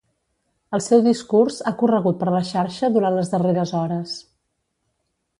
[0.75, 4.15] El seu discurs ha corregut per la xarxa durant les darreres hores.